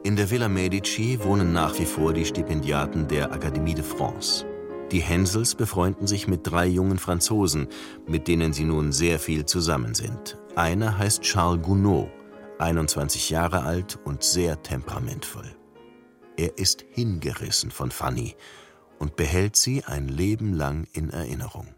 In 0.05 0.17
der 0.17 0.29
Villa 0.29 0.49
Medici 0.49 1.17
wohnen 1.23 1.54
nach 1.54 1.80
wie 1.80 1.86
vor 1.86 2.12
die 2.12 2.25
Stipendiaten 2.25 3.08
der 3.08 3.32
Académie 3.32 3.73
de 3.73 3.86
France. 3.86 4.45
Die 4.91 4.99
Hensels 4.99 5.56
befreunden 5.56 6.08
sich 6.08 6.27
mit 6.27 6.41
drei 6.45 6.67
jungen 6.67 6.99
Franzosen, 6.99 7.69
mit 8.06 8.27
denen 8.27 8.51
sie 8.51 8.65
nun 8.65 8.91
sehr 8.91 9.17
viel 9.17 9.45
zusammen 9.45 9.93
sind. 9.93 10.38
Einer 10.58 10.97
heißt 10.97 11.21
Charles 11.21 11.63
Gounod, 11.63 12.10
21 12.60 13.30
Jahre 13.30 13.63
alt 13.63 13.97
und 14.04 14.23
sehr 14.23 14.62
temperamentvoll. 14.62 15.56
Er 16.36 16.58
ist 16.58 16.84
hingerissen 16.91 17.71
von 17.71 17.89
Fanny 17.89 18.36
und 18.99 19.15
behält 19.15 19.56
sie 19.56 19.86
ein 19.86 20.10
Leben 20.10 20.54
lang 20.54 20.86
in 20.91 21.12
Erinnerung. 21.12 21.75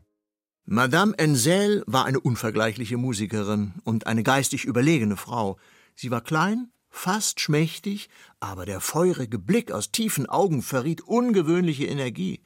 Madame 0.65 1.13
Ensel 1.19 1.84
war 1.86 2.06
eine 2.06 2.19
unvergleichliche 2.19 2.97
Musikerin 2.97 3.76
und 3.84 4.08
eine 4.08 4.23
geistig 4.23 4.65
überlegene 4.65 5.15
Frau. 5.15 5.58
Sie 5.93 6.10
war 6.10 6.21
klein, 6.21 6.71
fast 6.95 7.39
schmächtig, 7.39 8.10
aber 8.39 8.65
der 8.65 8.79
feurige 8.79 9.38
Blick 9.38 9.71
aus 9.71 9.91
tiefen 9.91 10.27
Augen 10.27 10.62
verriet 10.62 11.01
ungewöhnliche 11.01 11.86
Energie. 11.86 12.41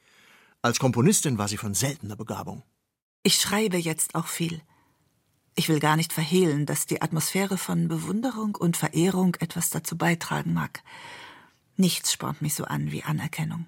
Als 0.62 0.78
Komponistin 0.78 1.38
war 1.38 1.48
sie 1.48 1.56
von 1.56 1.74
seltener 1.74 2.16
Begabung. 2.16 2.62
Ich 3.22 3.36
schreibe 3.36 3.76
jetzt 3.76 4.14
auch 4.14 4.26
viel. 4.26 4.60
Ich 5.54 5.68
will 5.68 5.80
gar 5.80 5.96
nicht 5.96 6.12
verhehlen, 6.12 6.66
dass 6.66 6.86
die 6.86 7.02
Atmosphäre 7.02 7.58
von 7.58 7.88
Bewunderung 7.88 8.54
und 8.54 8.76
Verehrung 8.76 9.36
etwas 9.40 9.70
dazu 9.70 9.96
beitragen 9.96 10.52
mag. 10.52 10.82
Nichts 11.76 12.12
spornt 12.12 12.42
mich 12.42 12.54
so 12.54 12.64
an 12.64 12.92
wie 12.92 13.02
Anerkennung. 13.02 13.66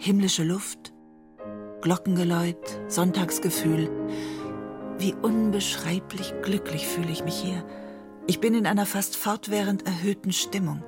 Himmlische 0.00 0.44
Luft, 0.44 0.94
Glockengeläut, 1.82 2.80
Sonntagsgefühl. 2.88 3.90
Wie 4.98 5.14
unbeschreiblich 5.14 6.32
glücklich 6.42 6.86
fühle 6.86 7.12
ich 7.12 7.22
mich 7.22 7.36
hier. 7.36 7.66
Ich 8.26 8.40
bin 8.40 8.54
in 8.54 8.66
einer 8.66 8.86
fast 8.86 9.16
fortwährend 9.16 9.86
erhöhten 9.86 10.32
Stimmung. 10.32 10.82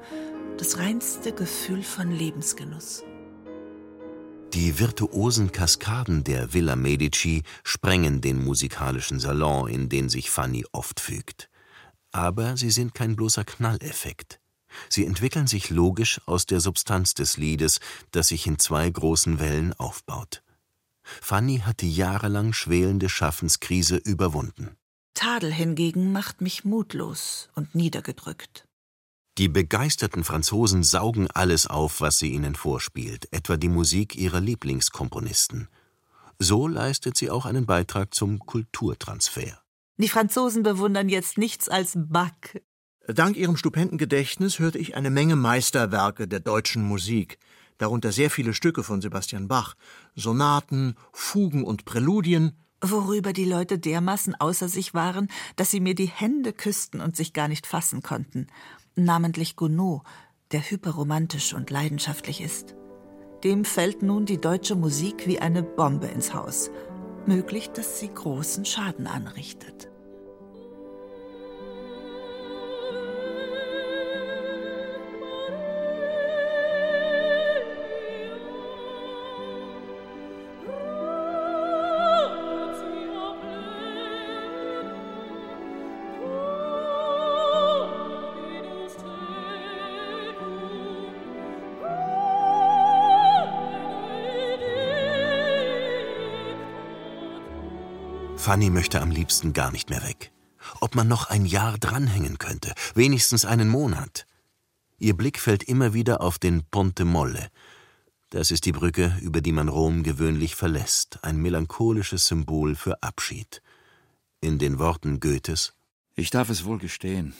Das 0.56 0.78
reinste 0.78 1.32
Gefühl 1.32 1.82
von 1.82 2.10
Lebensgenuss. 2.10 3.04
Die 4.54 4.78
virtuosen 4.78 5.52
Kaskaden 5.52 6.24
der 6.24 6.54
Villa 6.54 6.76
Medici 6.76 7.42
sprengen 7.64 8.22
den 8.22 8.42
musikalischen 8.42 9.20
Salon, 9.20 9.68
in 9.68 9.88
den 9.90 10.08
sich 10.08 10.30
Fanny 10.30 10.64
oft 10.72 11.00
fügt. 11.00 11.50
Aber 12.12 12.56
sie 12.56 12.70
sind 12.70 12.94
kein 12.94 13.16
bloßer 13.16 13.44
Knalleffekt. 13.44 14.41
Sie 14.88 15.04
entwickeln 15.04 15.46
sich 15.46 15.70
logisch 15.70 16.20
aus 16.26 16.46
der 16.46 16.60
Substanz 16.60 17.14
des 17.14 17.36
Liedes, 17.36 17.80
das 18.10 18.28
sich 18.28 18.46
in 18.46 18.58
zwei 18.58 18.88
großen 18.88 19.38
Wellen 19.38 19.72
aufbaut. 19.74 20.42
Fanny 21.02 21.58
hat 21.58 21.80
die 21.80 21.94
jahrelang 21.94 22.52
schwelende 22.52 23.08
Schaffenskrise 23.08 23.96
überwunden. 23.96 24.76
Tadel 25.14 25.52
hingegen 25.52 26.12
macht 26.12 26.40
mich 26.40 26.64
mutlos 26.64 27.48
und 27.54 27.74
niedergedrückt. 27.74 28.66
Die 29.38 29.48
begeisterten 29.48 30.24
Franzosen 30.24 30.82
saugen 30.82 31.30
alles 31.30 31.66
auf, 31.66 32.00
was 32.00 32.18
sie 32.18 32.32
ihnen 32.32 32.54
vorspielt, 32.54 33.28
etwa 33.32 33.56
die 33.56 33.68
Musik 33.68 34.14
ihrer 34.14 34.40
Lieblingskomponisten. 34.40 35.68
So 36.38 36.68
leistet 36.68 37.16
sie 37.16 37.30
auch 37.30 37.46
einen 37.46 37.64
Beitrag 37.64 38.14
zum 38.14 38.40
Kulturtransfer. 38.40 39.62
Die 39.96 40.08
Franzosen 40.08 40.62
bewundern 40.62 41.08
jetzt 41.08 41.38
nichts 41.38 41.68
als 41.68 41.92
Bach, 41.94 42.30
Dank 43.08 43.36
ihrem 43.36 43.56
stupenden 43.56 43.98
Gedächtnis 43.98 44.60
hörte 44.60 44.78
ich 44.78 44.94
eine 44.94 45.10
Menge 45.10 45.34
Meisterwerke 45.34 46.28
der 46.28 46.40
deutschen 46.40 46.84
Musik, 46.84 47.38
darunter 47.78 48.12
sehr 48.12 48.30
viele 48.30 48.54
Stücke 48.54 48.84
von 48.84 49.00
Sebastian 49.00 49.48
Bach, 49.48 49.74
Sonaten, 50.14 50.94
Fugen 51.12 51.64
und 51.64 51.84
Präludien, 51.84 52.52
worüber 52.80 53.32
die 53.32 53.44
Leute 53.44 53.78
dermaßen 53.78 54.34
außer 54.40 54.68
sich 54.68 54.94
waren, 54.94 55.28
dass 55.56 55.70
sie 55.70 55.80
mir 55.80 55.94
die 55.94 56.06
Hände 56.06 56.52
küssten 56.52 57.00
und 57.00 57.16
sich 57.16 57.32
gar 57.32 57.48
nicht 57.48 57.66
fassen 57.66 58.02
konnten, 58.02 58.46
namentlich 58.94 59.56
Gounod, 59.56 60.02
der 60.52 60.60
hyperromantisch 60.60 61.54
und 61.54 61.70
leidenschaftlich 61.70 62.40
ist. 62.40 62.76
Dem 63.42 63.64
fällt 63.64 64.02
nun 64.02 64.26
die 64.26 64.40
deutsche 64.40 64.76
Musik 64.76 65.26
wie 65.26 65.40
eine 65.40 65.64
Bombe 65.64 66.06
ins 66.06 66.34
Haus. 66.34 66.70
Möglich, 67.26 67.70
dass 67.70 67.98
sie 67.98 68.12
großen 68.12 68.64
Schaden 68.64 69.06
anrichtet. 69.06 69.91
Fanny 98.42 98.70
möchte 98.70 99.00
am 99.00 99.12
liebsten 99.12 99.52
gar 99.52 99.70
nicht 99.70 99.88
mehr 99.88 100.02
weg. 100.02 100.32
Ob 100.80 100.96
man 100.96 101.06
noch 101.06 101.30
ein 101.30 101.46
Jahr 101.46 101.78
dranhängen 101.78 102.38
könnte, 102.38 102.74
wenigstens 102.96 103.44
einen 103.44 103.68
Monat. 103.68 104.26
Ihr 104.98 105.16
Blick 105.16 105.38
fällt 105.38 105.62
immer 105.62 105.94
wieder 105.94 106.20
auf 106.20 106.40
den 106.40 106.64
Ponte 106.68 107.04
Molle. 107.04 107.50
Das 108.30 108.50
ist 108.50 108.66
die 108.66 108.72
Brücke, 108.72 109.16
über 109.20 109.42
die 109.42 109.52
man 109.52 109.68
Rom 109.68 110.02
gewöhnlich 110.02 110.56
verlässt, 110.56 111.20
ein 111.22 111.36
melancholisches 111.36 112.26
Symbol 112.26 112.74
für 112.74 113.00
Abschied. 113.00 113.62
In 114.40 114.58
den 114.58 114.80
Worten 114.80 115.20
Goethes 115.20 115.74
Ich 116.16 116.30
darf 116.30 116.50
es 116.50 116.64
wohl 116.64 116.78
gestehen. 116.78 117.34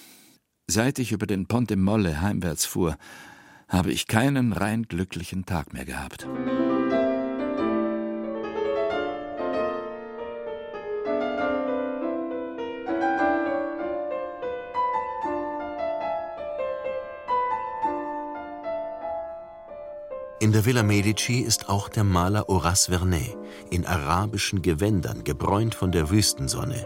Seit 0.68 1.00
ich 1.00 1.10
über 1.10 1.26
den 1.26 1.46
Ponte 1.46 1.76
Molle 1.76 2.20
heimwärts 2.20 2.64
fuhr, 2.64 2.96
habe 3.66 3.90
ich 3.90 4.06
keinen 4.06 4.52
rein 4.52 4.84
glücklichen 4.84 5.46
Tag 5.46 5.72
mehr 5.72 5.84
gehabt. 5.84 6.28
In 20.42 20.50
der 20.50 20.64
Villa 20.64 20.82
Medici 20.82 21.38
ist 21.38 21.68
auch 21.68 21.88
der 21.88 22.02
Maler 22.02 22.46
Horace 22.48 22.86
Vernet, 22.86 23.36
in 23.70 23.86
arabischen 23.86 24.60
Gewändern, 24.60 25.22
gebräunt 25.22 25.72
von 25.72 25.92
der 25.92 26.10
Wüstensonne. 26.10 26.84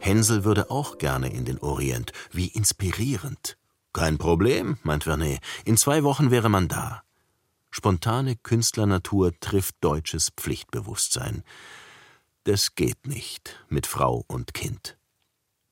Hänsel 0.00 0.44
würde 0.44 0.70
auch 0.70 0.96
gerne 0.96 1.30
in 1.30 1.44
den 1.44 1.58
Orient. 1.58 2.12
Wie 2.32 2.46
inspirierend. 2.46 3.58
Kein 3.92 4.16
Problem, 4.16 4.78
meint 4.82 5.04
Vernet. 5.04 5.40
In 5.66 5.76
zwei 5.76 6.04
Wochen 6.04 6.30
wäre 6.30 6.48
man 6.48 6.68
da. 6.68 7.02
Spontane 7.70 8.34
Künstlernatur 8.34 9.38
trifft 9.40 9.76
deutsches 9.82 10.30
Pflichtbewusstsein. 10.34 11.42
Das 12.44 12.76
geht 12.76 13.06
nicht 13.06 13.62
mit 13.68 13.86
Frau 13.86 14.24
und 14.26 14.54
Kind. 14.54 14.96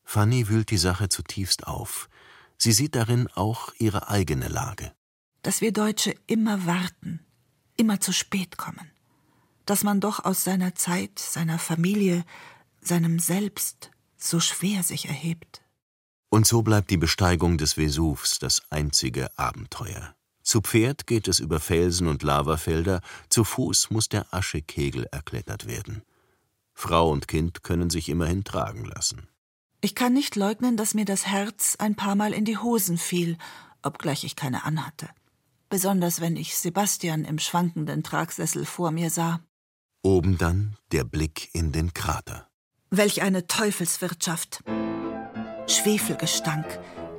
Fanny 0.02 0.50
wühlt 0.50 0.70
die 0.70 0.76
Sache 0.76 1.08
zutiefst 1.08 1.66
auf. 1.66 2.10
Sie 2.58 2.72
sieht 2.72 2.94
darin 2.94 3.28
auch 3.34 3.72
ihre 3.78 4.08
eigene 4.10 4.48
Lage 4.48 4.92
dass 5.44 5.60
wir 5.60 5.72
Deutsche 5.72 6.14
immer 6.26 6.66
warten, 6.66 7.20
immer 7.76 8.00
zu 8.00 8.12
spät 8.12 8.56
kommen, 8.56 8.90
dass 9.66 9.84
man 9.84 10.00
doch 10.00 10.24
aus 10.24 10.42
seiner 10.42 10.74
Zeit, 10.74 11.18
seiner 11.18 11.58
Familie, 11.58 12.24
seinem 12.80 13.18
Selbst 13.18 13.90
so 14.16 14.40
schwer 14.40 14.82
sich 14.82 15.06
erhebt. 15.06 15.62
Und 16.30 16.46
so 16.46 16.62
bleibt 16.62 16.90
die 16.90 16.96
Besteigung 16.96 17.58
des 17.58 17.74
Vesuvs 17.74 18.38
das 18.38 18.62
einzige 18.70 19.38
Abenteuer. 19.38 20.16
Zu 20.42 20.62
Pferd 20.62 21.06
geht 21.06 21.28
es 21.28 21.40
über 21.40 21.60
Felsen 21.60 22.08
und 22.08 22.22
Lavafelder, 22.22 23.02
zu 23.28 23.44
Fuß 23.44 23.90
muss 23.90 24.08
der 24.08 24.32
Aschekegel 24.32 25.06
erklettert 25.12 25.66
werden. 25.66 26.02
Frau 26.72 27.10
und 27.10 27.28
Kind 27.28 27.62
können 27.62 27.90
sich 27.90 28.08
immerhin 28.08 28.44
tragen 28.44 28.86
lassen. 28.86 29.28
Ich 29.82 29.94
kann 29.94 30.14
nicht 30.14 30.36
leugnen, 30.36 30.78
dass 30.78 30.94
mir 30.94 31.04
das 31.04 31.26
Herz 31.26 31.76
ein 31.78 31.96
paar 31.96 32.14
Mal 32.14 32.32
in 32.32 32.46
die 32.46 32.58
Hosen 32.58 32.96
fiel, 32.96 33.36
obgleich 33.82 34.24
ich 34.24 34.36
keine 34.36 34.64
anhatte 34.64 35.10
besonders 35.74 36.20
wenn 36.20 36.36
ich 36.36 36.56
Sebastian 36.56 37.24
im 37.24 37.40
schwankenden 37.40 38.04
Tragsessel 38.04 38.64
vor 38.64 38.92
mir 38.92 39.10
sah. 39.10 39.40
Oben 40.04 40.38
dann 40.38 40.76
der 40.92 41.02
Blick 41.02 41.52
in 41.52 41.72
den 41.72 41.92
Krater. 41.92 42.46
Welch 42.90 43.22
eine 43.22 43.48
Teufelswirtschaft. 43.48 44.62
Schwefelgestank, 45.66 46.64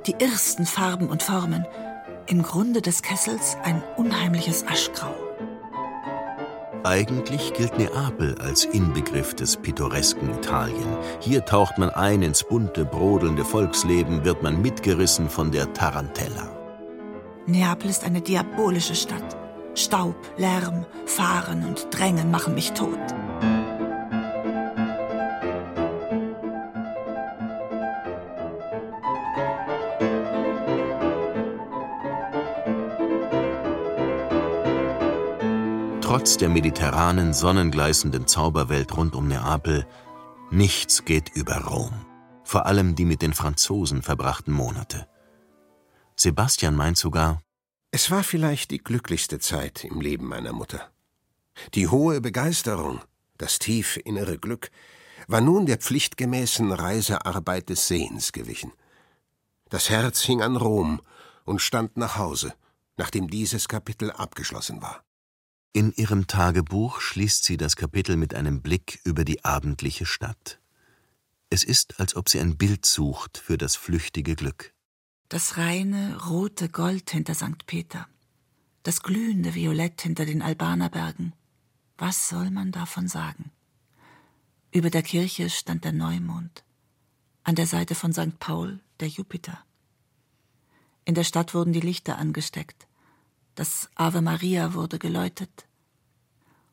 die 0.06 0.14
irrsten 0.18 0.64
Farben 0.64 1.10
und 1.10 1.22
Formen, 1.22 1.66
im 2.28 2.42
Grunde 2.42 2.80
des 2.80 3.02
Kessels 3.02 3.58
ein 3.62 3.82
unheimliches 3.98 4.66
Aschgrau. 4.66 5.14
Eigentlich 6.82 7.52
gilt 7.52 7.76
Neapel 7.76 8.38
als 8.38 8.64
Inbegriff 8.64 9.34
des 9.34 9.58
pittoresken 9.58 10.30
Italien. 10.30 10.96
Hier 11.20 11.44
taucht 11.44 11.76
man 11.76 11.90
ein 11.90 12.22
ins 12.22 12.42
bunte, 12.42 12.86
brodelnde 12.86 13.44
Volksleben, 13.44 14.24
wird 14.24 14.42
man 14.42 14.62
mitgerissen 14.62 15.28
von 15.28 15.52
der 15.52 15.74
Tarantella. 15.74 16.55
Neapel 17.48 17.90
ist 17.90 18.02
eine 18.02 18.20
diabolische 18.20 18.96
Stadt. 18.96 19.36
Staub, 19.76 20.16
Lärm, 20.36 20.84
Fahren 21.06 21.64
und 21.64 21.86
Drängen 21.90 22.30
machen 22.30 22.54
mich 22.54 22.72
tot. 22.72 22.98
Trotz 36.00 36.38
der 36.38 36.48
mediterranen, 36.48 37.32
sonnengleißenden 37.32 38.26
Zauberwelt 38.26 38.96
rund 38.96 39.14
um 39.14 39.28
Neapel, 39.28 39.86
nichts 40.50 41.04
geht 41.04 41.28
über 41.34 41.58
Rom. 41.58 41.92
Vor 42.42 42.66
allem 42.66 42.96
die 42.96 43.04
mit 43.04 43.22
den 43.22 43.34
Franzosen 43.34 44.02
verbrachten 44.02 44.52
Monate. 44.52 45.06
Sebastian 46.18 46.74
meint 46.74 46.96
sogar, 46.96 47.42
es 47.90 48.10
war 48.10 48.24
vielleicht 48.24 48.72
die 48.72 48.84
glücklichste 48.84 49.38
Zeit 49.38 49.84
im 49.84 50.00
Leben 50.00 50.26
meiner 50.26 50.52
Mutter. 50.52 50.90
Die 51.74 51.88
hohe 51.88 52.20
Begeisterung, 52.20 53.00
das 53.38 53.58
tiefe 53.58 54.00
innere 54.00 54.38
Glück, 54.38 54.70
war 55.28 55.40
nun 55.40 55.66
der 55.66 55.78
pflichtgemäßen 55.78 56.72
Reisearbeit 56.72 57.68
des 57.68 57.88
Sehens 57.88 58.32
gewichen. 58.32 58.72
Das 59.70 59.88
Herz 59.88 60.22
hing 60.22 60.42
an 60.42 60.56
Rom 60.56 61.00
und 61.44 61.62
stand 61.62 61.96
nach 61.96 62.18
Hause, 62.18 62.54
nachdem 62.96 63.28
dieses 63.28 63.68
Kapitel 63.68 64.10
abgeschlossen 64.10 64.82
war. 64.82 65.04
In 65.72 65.92
ihrem 65.92 66.26
Tagebuch 66.26 67.00
schließt 67.00 67.44
sie 67.44 67.56
das 67.56 67.76
Kapitel 67.76 68.16
mit 68.16 68.34
einem 68.34 68.62
Blick 68.62 69.00
über 69.04 69.24
die 69.24 69.44
abendliche 69.44 70.06
Stadt. 70.06 70.60
Es 71.50 71.64
ist, 71.64 72.00
als 72.00 72.16
ob 72.16 72.28
sie 72.28 72.40
ein 72.40 72.56
Bild 72.56 72.84
sucht 72.84 73.38
für 73.38 73.56
das 73.56 73.76
flüchtige 73.76 74.34
Glück 74.34 74.75
das 75.28 75.56
reine 75.56 76.24
rote 76.26 76.68
Gold 76.68 77.10
hinter 77.10 77.34
St. 77.34 77.66
Peter, 77.66 78.06
das 78.84 79.02
glühende 79.02 79.54
Violett 79.54 80.00
hinter 80.02 80.24
den 80.24 80.40
Albanerbergen. 80.40 81.32
Was 81.98 82.28
soll 82.28 82.50
man 82.50 82.70
davon 82.70 83.08
sagen? 83.08 83.50
Über 84.70 84.90
der 84.90 85.02
Kirche 85.02 85.50
stand 85.50 85.84
der 85.84 85.92
Neumond, 85.92 86.62
an 87.42 87.56
der 87.56 87.66
Seite 87.66 87.96
von 87.96 88.12
St. 88.12 88.38
Paul 88.38 88.80
der 89.00 89.08
Jupiter. 89.08 89.58
In 91.04 91.14
der 91.14 91.24
Stadt 91.24 91.54
wurden 91.54 91.72
die 91.72 91.80
Lichter 91.80 92.18
angesteckt, 92.18 92.86
das 93.56 93.90
Ave 93.96 94.20
Maria 94.22 94.74
wurde 94.74 94.98
geläutet, 94.98 95.66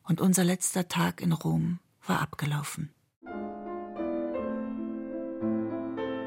und 0.04 0.20
unser 0.20 0.44
letzter 0.44 0.86
Tag 0.86 1.20
in 1.20 1.32
Rom 1.32 1.80
war 2.06 2.20
abgelaufen. 2.20 2.93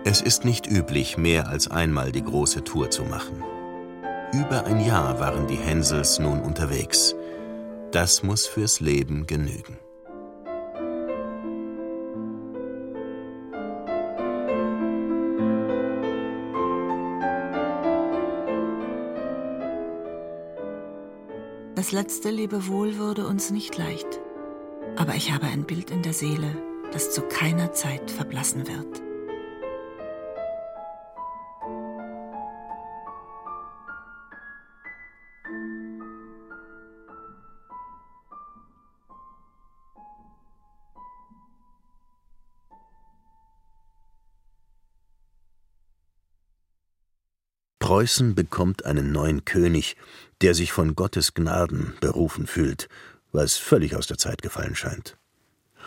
Es 0.09 0.21
ist 0.21 0.45
nicht 0.45 0.67
üblich, 0.67 1.17
mehr 1.17 1.49
als 1.49 1.69
einmal 1.69 2.13
die 2.13 2.23
große 2.23 2.63
Tour 2.63 2.89
zu 2.89 3.03
machen. 3.03 3.43
Über 4.31 4.65
ein 4.65 4.79
Jahr 4.79 5.19
waren 5.19 5.47
die 5.47 5.57
Hänsels 5.57 6.17
nun 6.17 6.39
unterwegs. 6.39 7.13
Das 7.91 8.23
muss 8.23 8.47
fürs 8.47 8.79
Leben 8.79 9.27
genügen. 9.27 9.77
Das 21.75 21.91
letzte 21.91 22.29
Lebewohl 22.29 22.97
wurde 22.97 23.27
uns 23.27 23.51
nicht 23.51 23.77
leicht. 23.77 24.21
Aber 24.95 25.15
ich 25.15 25.33
habe 25.33 25.47
ein 25.47 25.65
Bild 25.65 25.91
in 25.91 26.01
der 26.01 26.13
Seele, 26.13 26.55
das 26.93 27.11
zu 27.11 27.23
keiner 27.23 27.73
Zeit 27.73 28.09
verblassen 28.09 28.69
wird. 28.69 29.06
Preußen 47.87 48.35
bekommt 48.35 48.83
einen 48.83 49.13
neuen 49.13 49.45
König, 49.45 49.95
der 50.41 50.53
sich 50.53 50.73
von 50.73 50.93
Gottes 50.93 51.33
Gnaden 51.33 51.93
berufen 52.01 52.45
fühlt, 52.45 52.89
was 53.31 53.55
völlig 53.55 53.95
aus 53.95 54.07
der 54.07 54.17
Zeit 54.17 54.41
gefallen 54.41 54.75
scheint. 54.75 55.15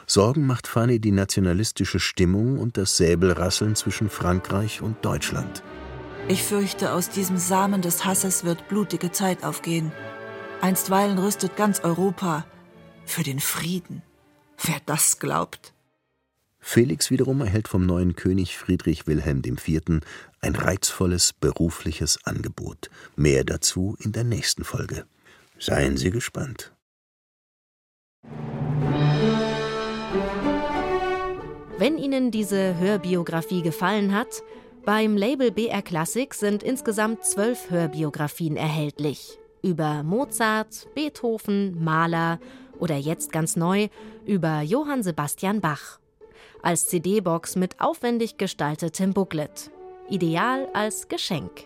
Sorgen 0.07 0.47
macht 0.47 0.67
Fanny 0.67 0.99
die 0.99 1.13
nationalistische 1.13 2.01
Stimmung 2.01 2.59
und 2.59 2.79
das 2.79 2.97
Säbelrasseln 2.97 3.77
zwischen 3.77 4.09
Frankreich 4.09 4.81
und 4.81 5.05
Deutschland. 5.05 5.63
Ich 6.27 6.43
fürchte, 6.43 6.95
aus 6.95 7.11
diesem 7.11 7.37
Samen 7.37 7.83
des 7.83 8.07
Hasses 8.07 8.45
wird 8.45 8.67
blutige 8.69 9.13
Zeit 9.13 9.45
aufgehen. 9.45 9.93
Einstweilen 10.63 11.19
rüstet 11.19 11.55
ganz 11.55 11.81
Europa 11.81 12.47
für 13.05 13.25
den 13.25 13.41
Frieden. 13.41 14.01
Wer 14.57 14.81
das 14.87 15.19
glaubt. 15.19 15.75
Felix 16.61 17.11
wiederum 17.11 17.41
erhält 17.41 17.69
vom 17.69 17.85
neuen 17.87 18.15
König 18.15 18.57
Friedrich 18.57 19.07
Wilhelm 19.07 19.43
IV. 19.45 20.03
ein 20.41 20.55
reizvolles 20.55 21.33
berufliches 21.33 22.19
Angebot. 22.25 22.91
Mehr 23.17 23.45
dazu 23.45 23.97
in 23.99 24.13
der 24.13 24.25
nächsten 24.25 24.65
Folge. 24.65 25.05
Seien 25.59 25.97
Sie 25.97 26.11
gespannt. 26.11 26.73
Wenn 31.79 31.97
Ihnen 31.97 32.31
diese 32.31 32.79
Hörbiografie 32.79 33.63
gefallen 33.63 34.15
hat, 34.15 34.43
beim 34.85 35.17
Label 35.17 35.51
BR 35.51 35.83
Classic 35.83 36.33
sind 36.35 36.63
insgesamt 36.63 37.25
zwölf 37.25 37.71
Hörbiografien 37.71 38.57
erhältlich. 38.57 39.39
Über 39.63 40.03
Mozart, 40.03 40.89
Beethoven, 40.95 41.83
Mahler 41.83 42.39
oder 42.79 42.97
jetzt 42.97 43.33
ganz 43.33 43.57
neu 43.57 43.89
über 44.27 44.61
Johann 44.61 45.03
Sebastian 45.03 45.61
Bach. 45.61 46.01
Als 46.63 46.87
CD-Box 46.87 47.57
mit 47.57 47.81
aufwendig 47.81 48.37
gestaltetem 48.37 49.15
Booklet. 49.15 49.71
Ideal 50.11 50.69
als 50.75 51.09
Geschenk. 51.09 51.65